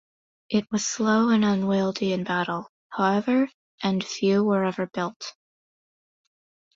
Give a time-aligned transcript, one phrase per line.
[0.49, 3.51] It was slow and unwieldy in battle, however,
[3.83, 5.35] and few were ever built.